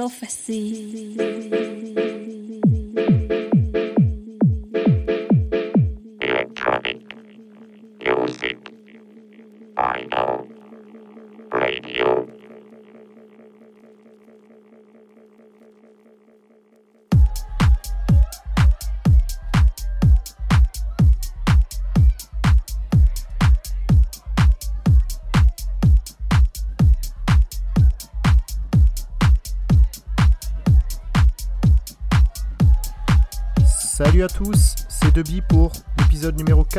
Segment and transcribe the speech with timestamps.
[0.00, 0.80] prophecy.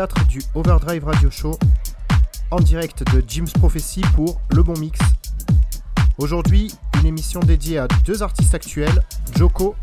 [0.02, 1.60] 4 du Overdrive Radio Show
[2.50, 5.00] en direct de Jim's Prophecy pour Le Bon Mix.
[6.18, 9.04] Aujourd'hui, une émission dédiée à deux artistes actuels,
[9.38, 9.76] Joko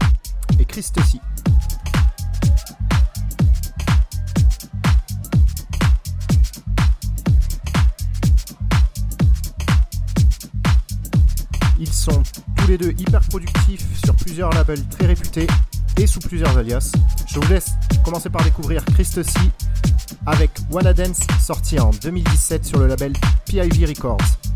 [0.59, 0.91] et Chris.
[11.79, 12.25] Ils sont
[12.57, 15.47] tous les deux hyper productifs sur plusieurs labels très réputés
[15.97, 16.91] et sous plusieurs alias.
[17.29, 17.71] Je vous laisse
[18.05, 19.53] commencer par découvrir Chris Tessie
[20.27, 23.13] avec Wanna Dance sorti en 2017 sur le label
[23.47, 24.48] PIV Records.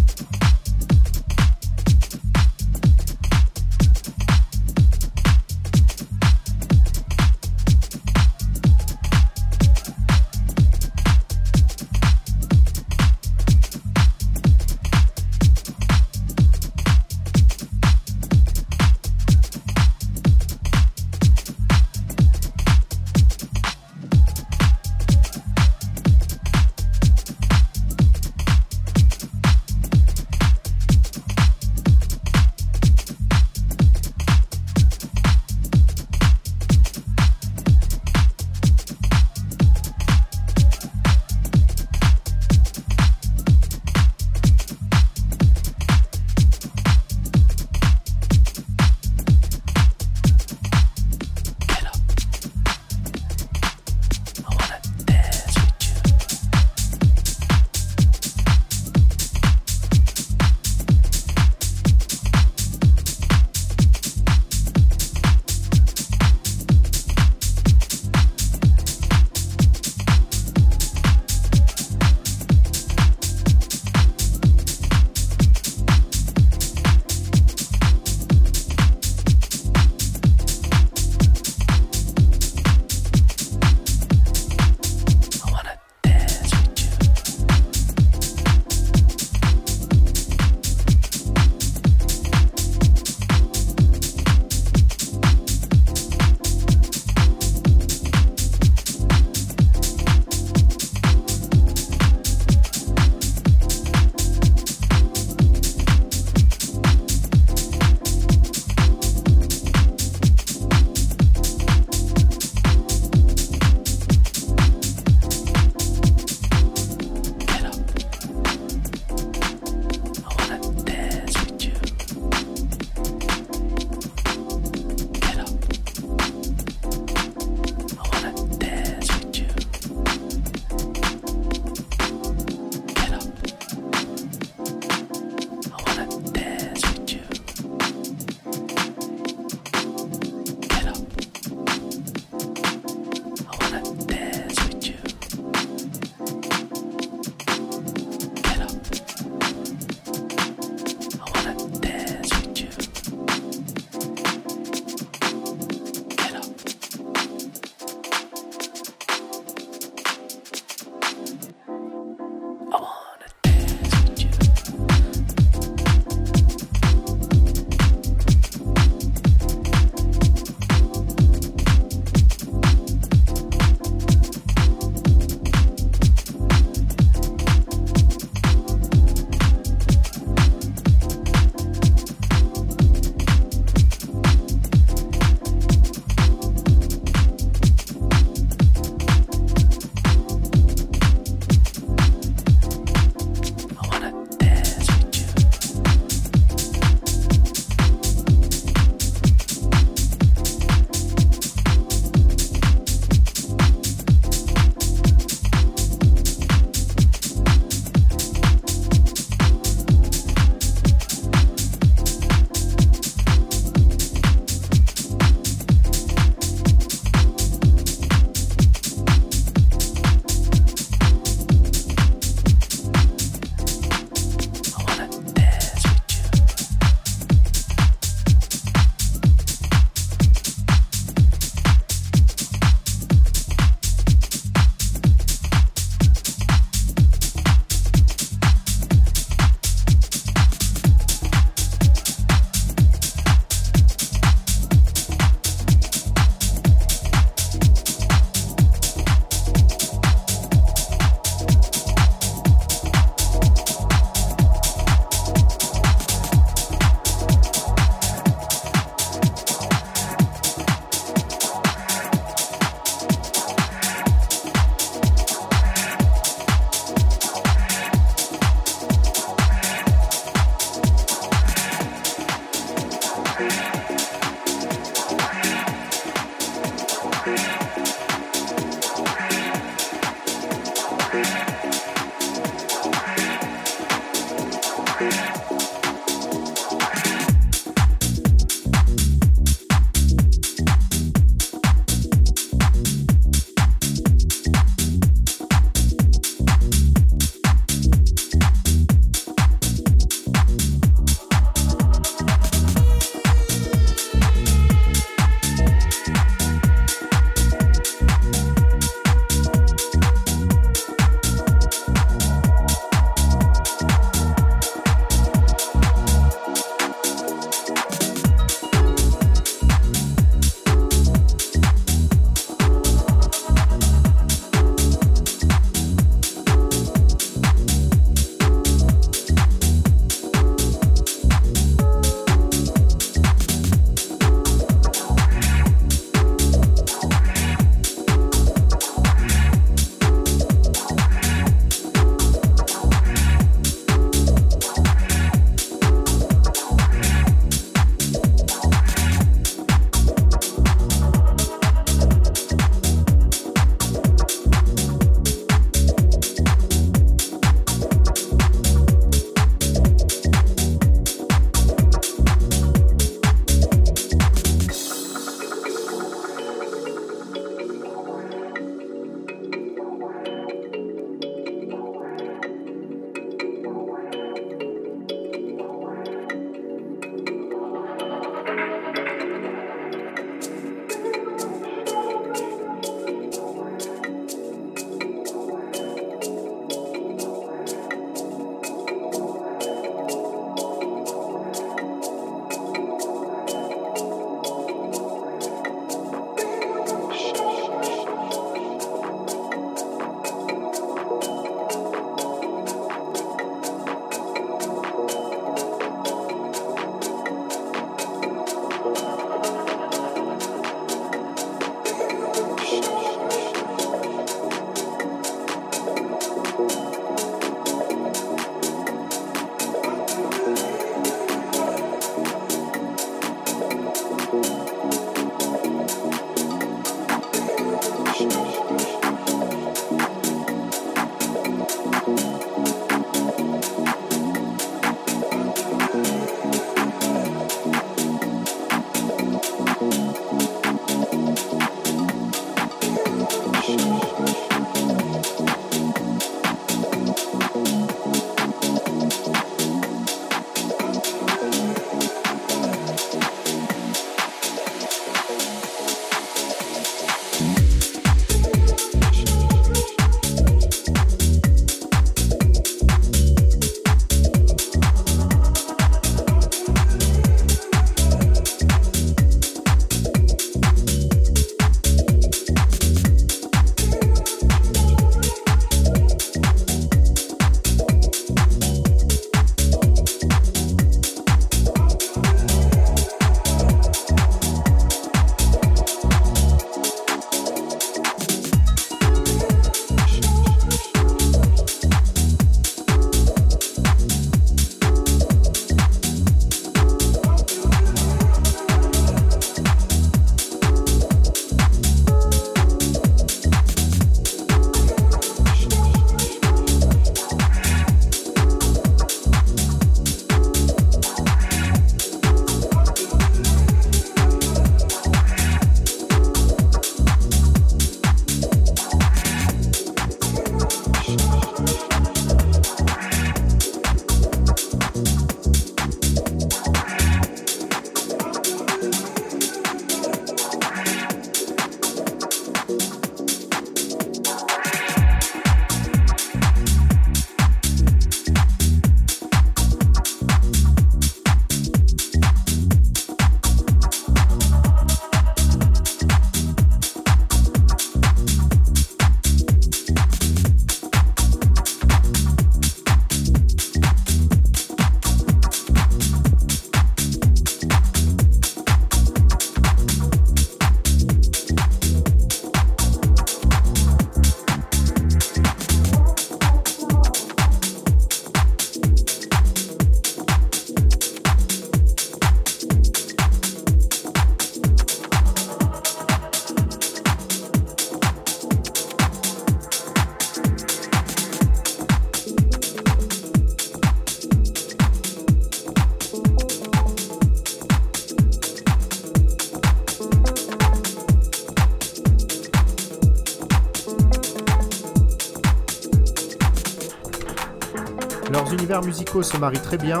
[598.52, 600.00] Univers musicaux se marient très bien.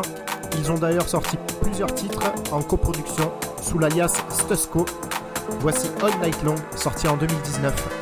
[0.58, 4.84] Ils ont d'ailleurs sorti plusieurs titres en coproduction sous l'alias Stusco.
[5.60, 8.01] Voici All Night Long, sorti en 2019.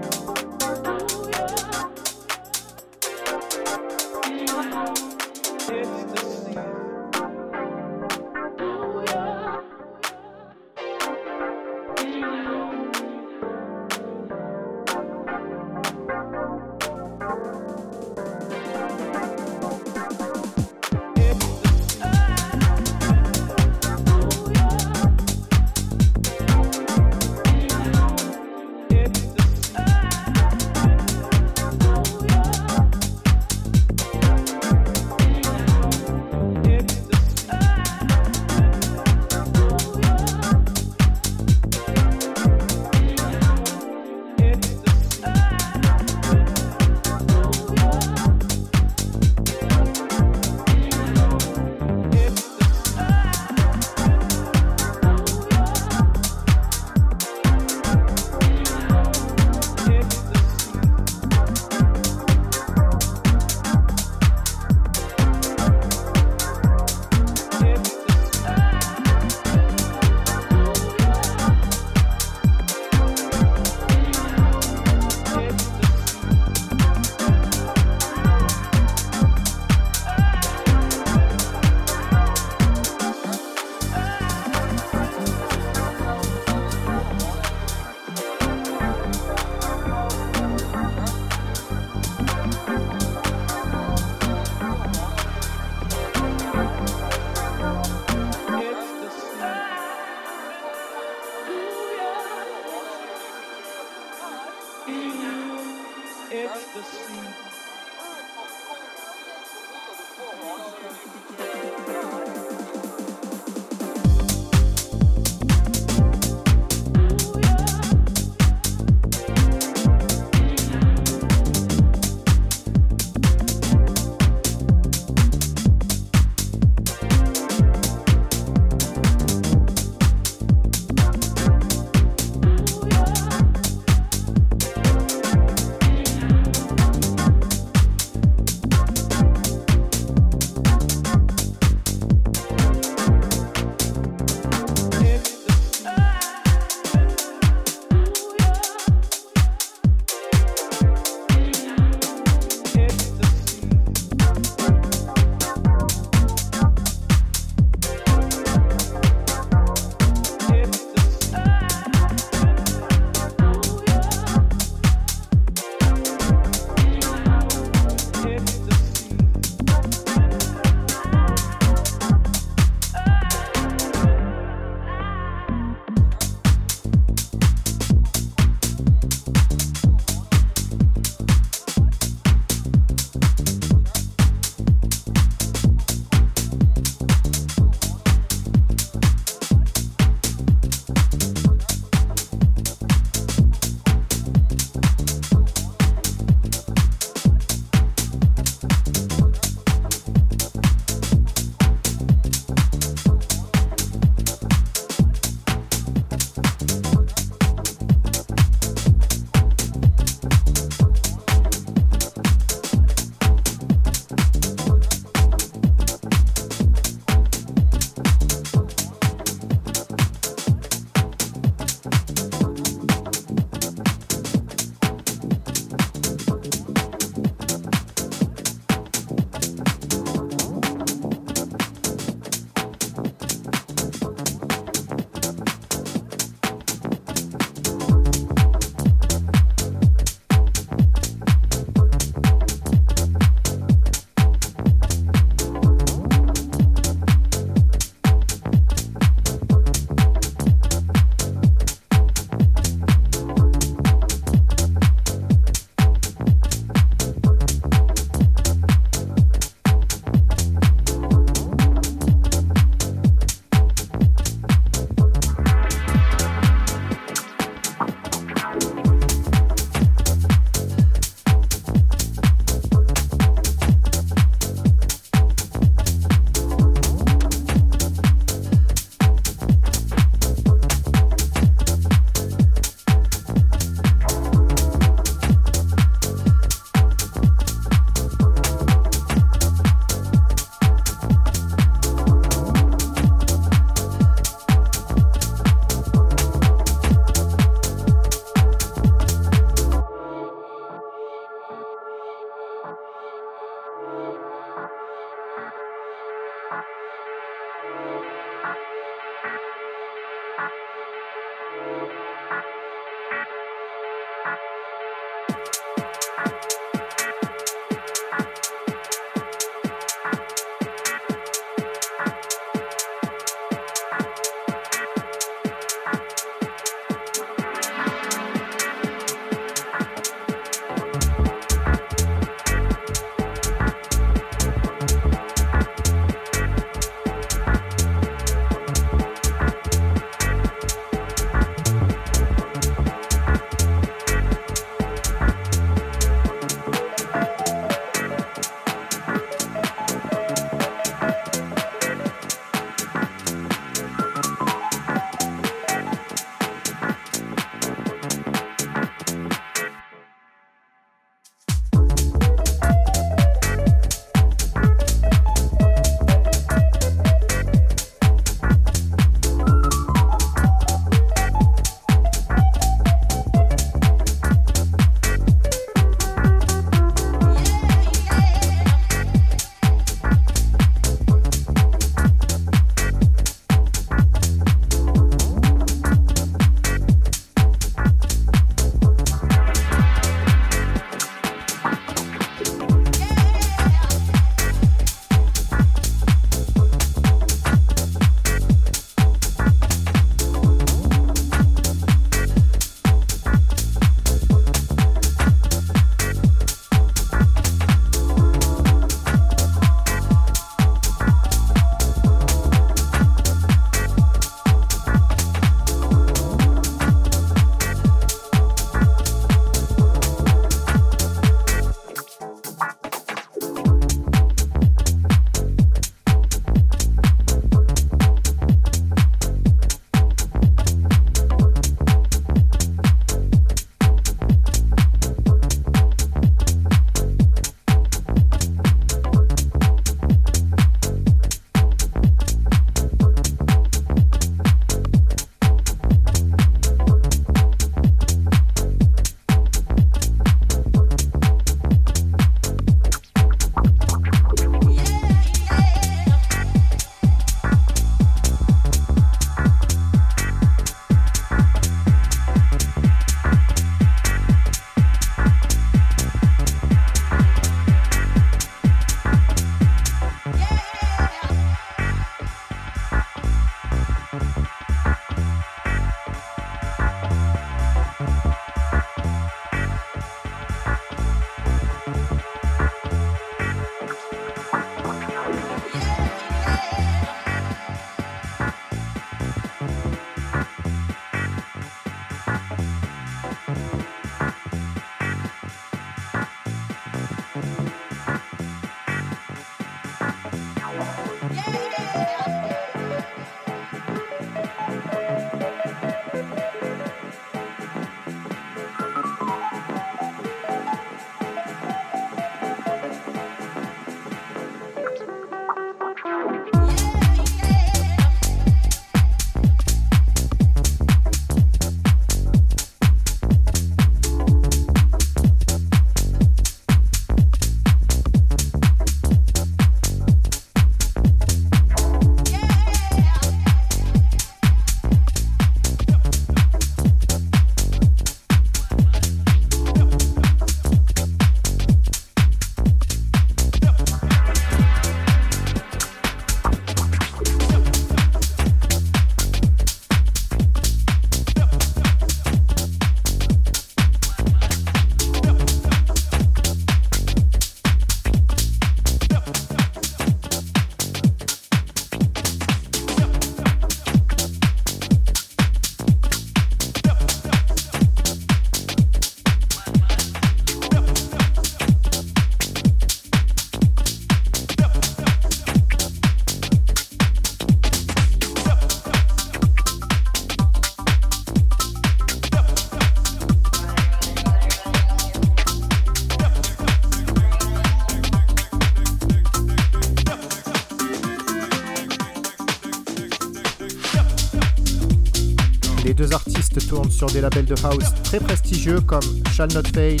[595.92, 600.00] L'artiste tourne sur des labels de house très prestigieux comme Shall Not Fade,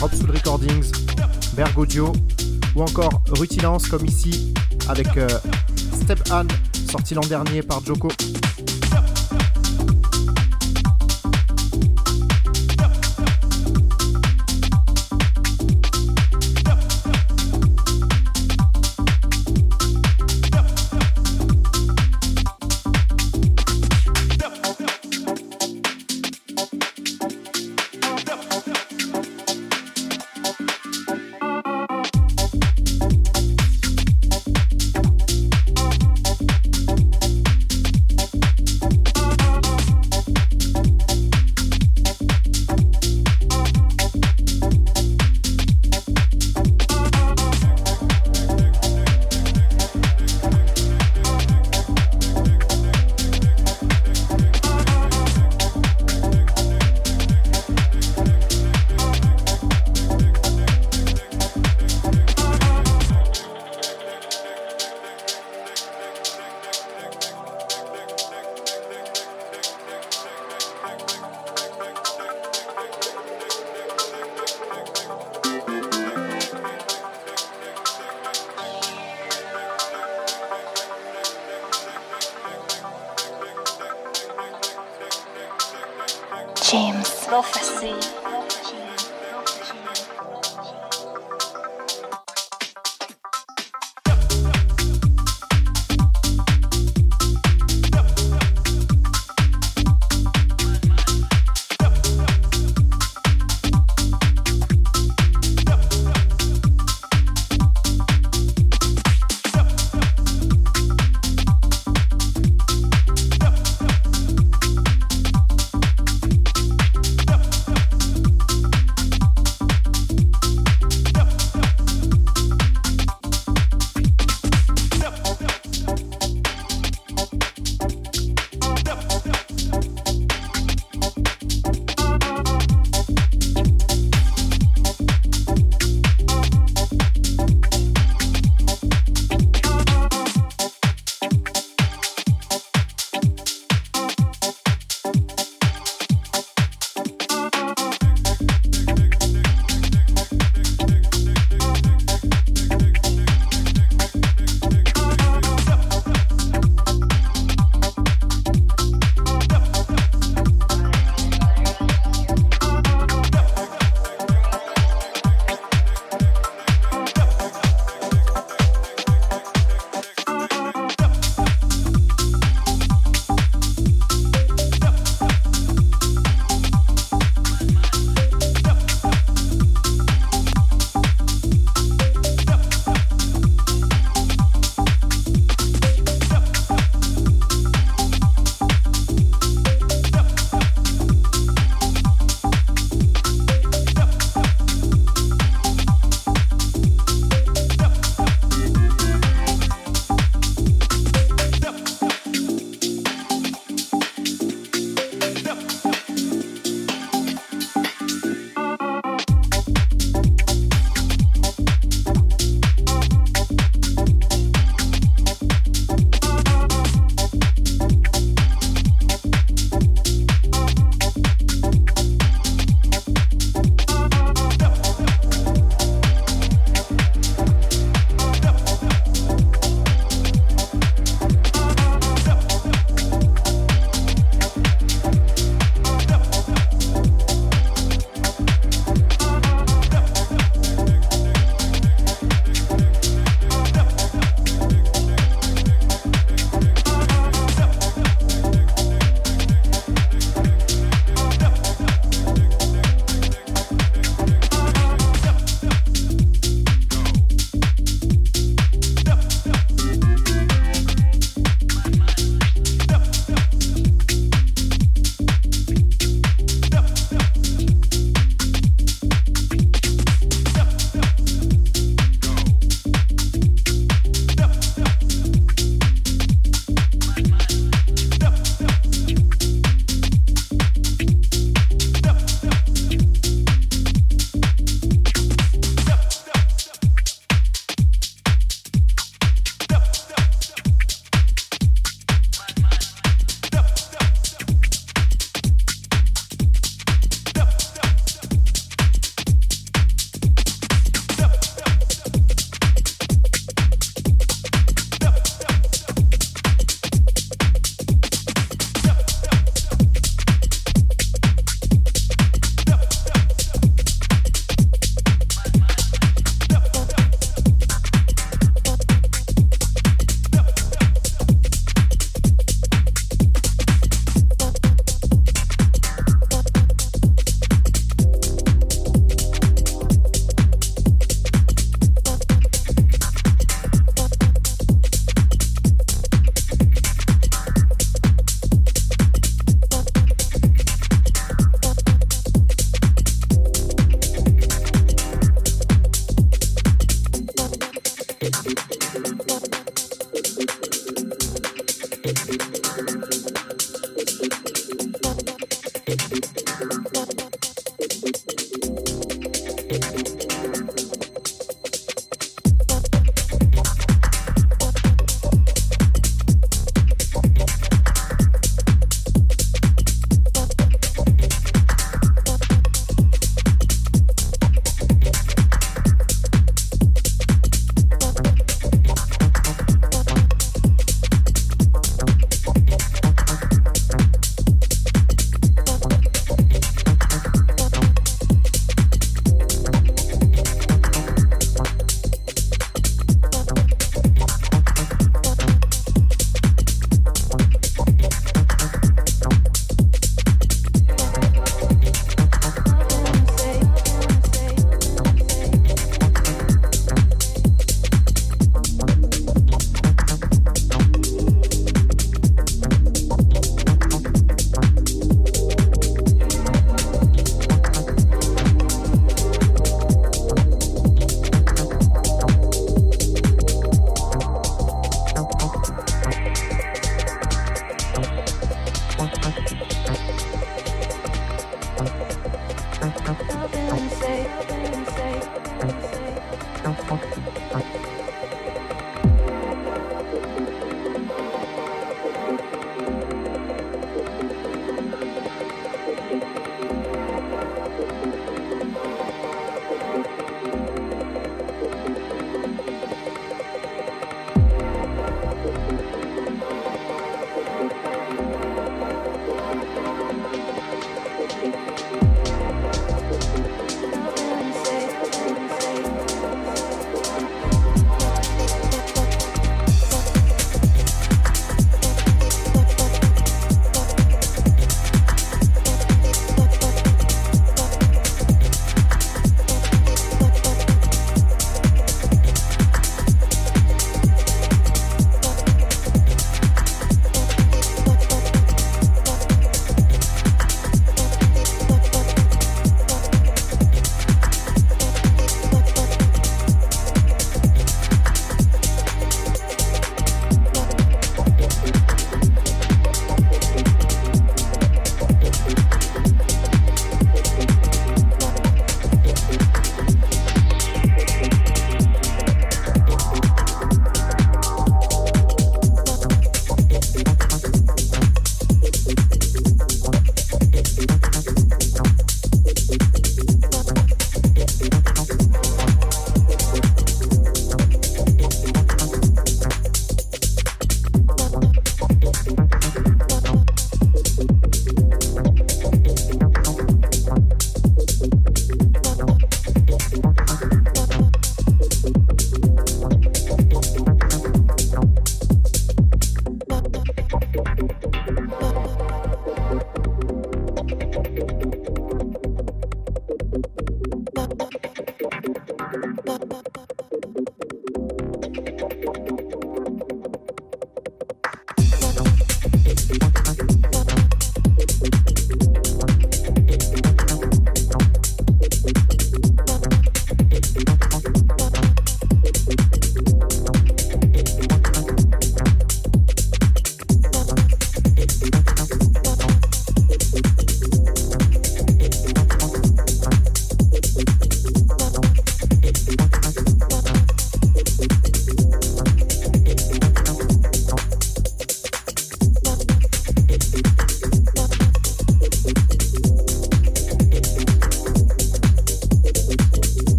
[0.00, 0.92] Rob Soul Recordings,
[1.56, 2.12] Berg Audio
[2.76, 4.54] ou encore Rutilance comme ici
[4.88, 5.28] avec euh,
[6.02, 6.48] Step Anne
[6.88, 8.08] sorti l'an dernier par Joko.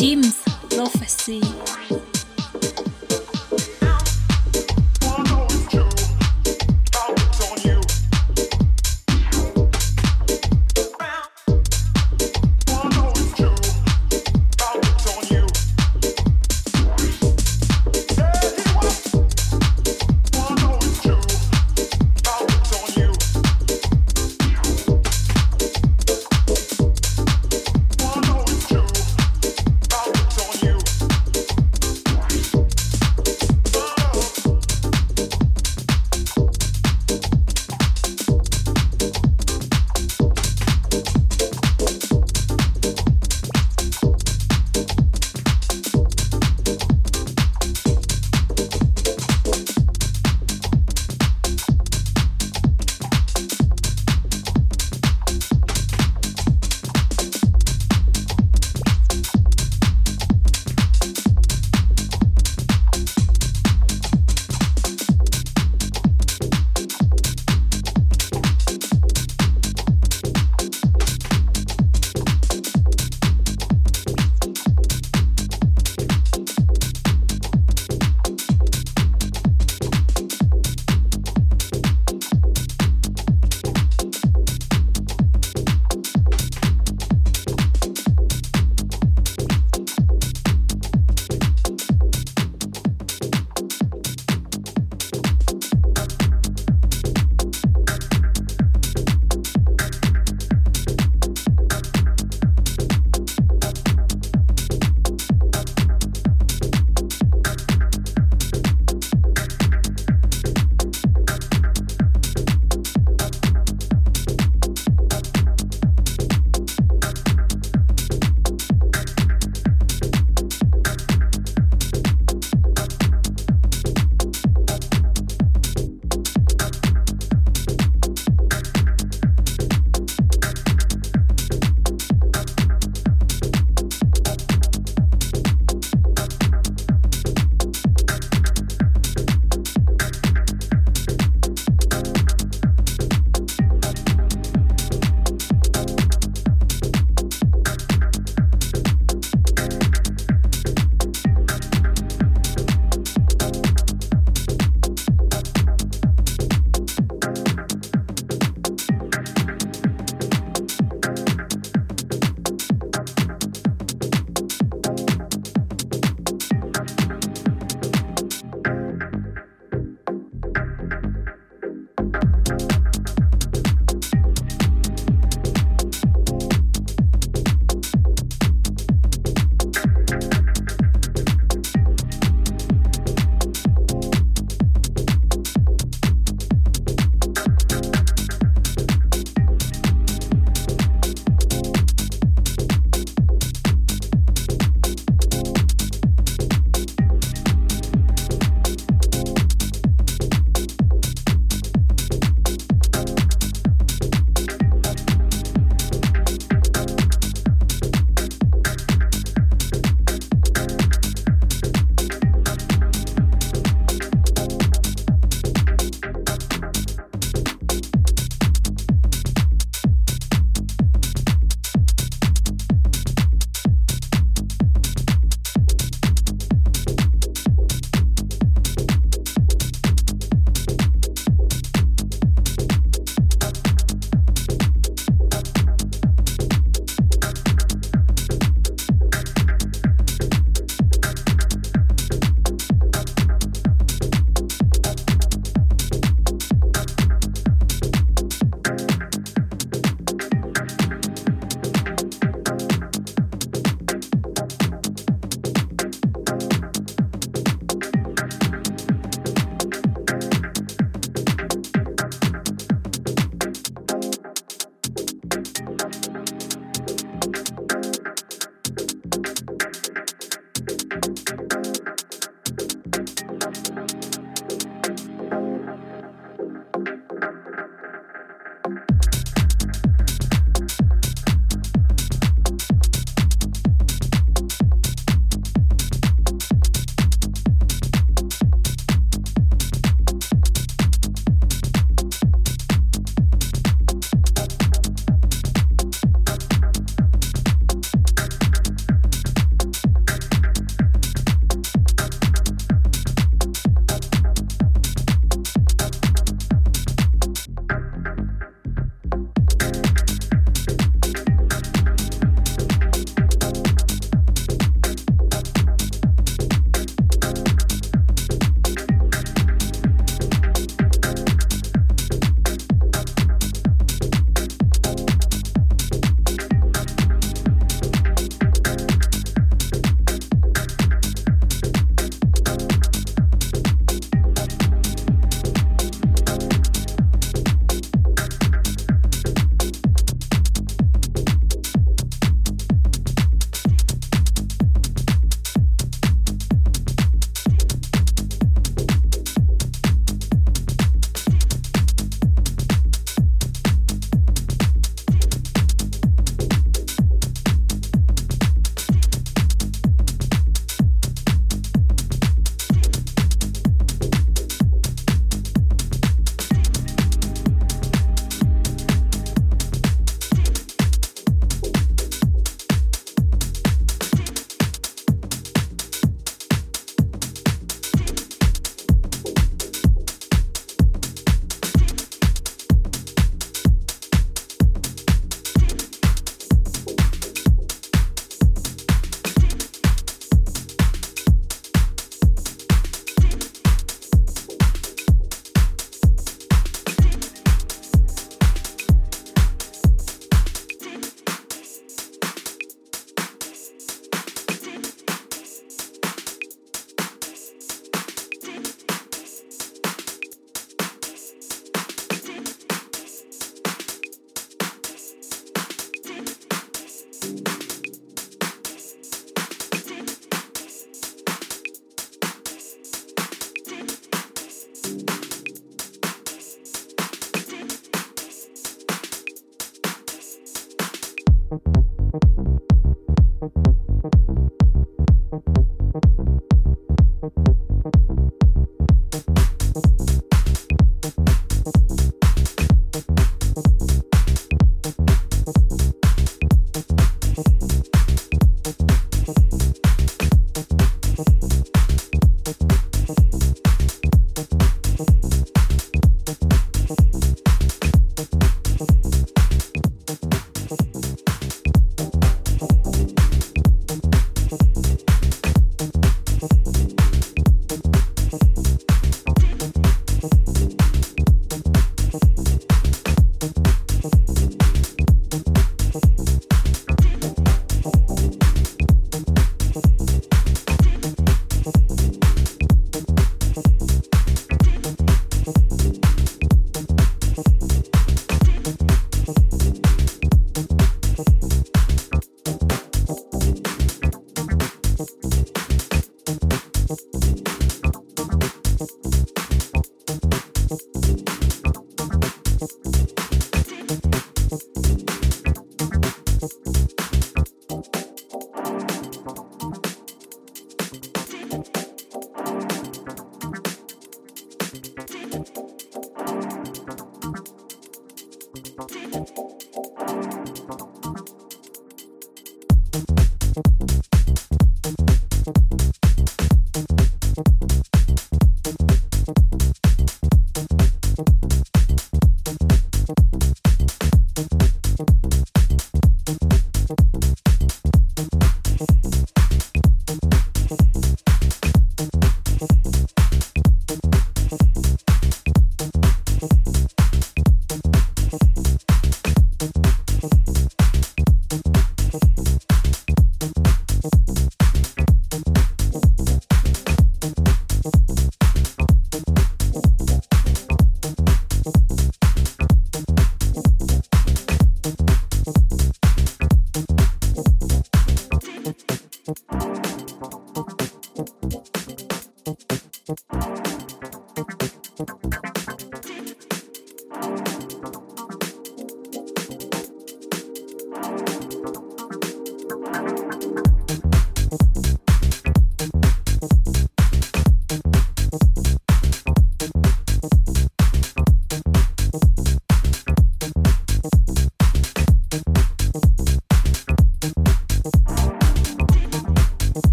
[0.00, 0.40] Jim's
[0.70, 1.59] prophecy.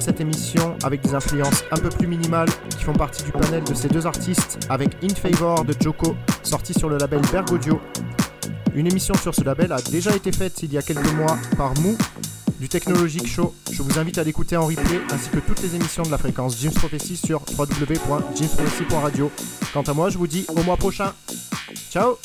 [0.00, 3.74] Cette émission avec des influences un peu plus minimales qui font partie du panel de
[3.74, 7.80] ces deux artistes avec In Favor de Joko sorti sur le label Bergodio.
[8.74, 11.74] Une émission sur ce label a déjà été faite il y a quelques mois par
[11.80, 11.96] Mou
[12.60, 13.54] du Technologic Show.
[13.70, 16.58] Je vous invite à l'écouter en replay ainsi que toutes les émissions de la fréquence
[16.60, 19.30] James Prophecy sur www.jamesprophecy.radio.
[19.72, 21.12] Quant à moi, je vous dis au mois prochain.
[21.90, 22.18] Ciao